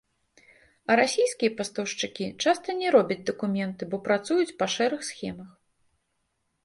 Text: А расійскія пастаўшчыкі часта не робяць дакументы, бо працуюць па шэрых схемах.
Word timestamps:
А 0.93 0.95
расійскія 0.99 1.51
пастаўшчыкі 1.59 2.25
часта 2.45 2.69
не 2.79 2.87
робяць 2.97 3.21
дакументы, 3.33 3.81
бо 3.93 4.01
працуюць 4.09 4.57
па 4.63 4.73
шэрых 4.77 5.01
схемах. 5.13 5.51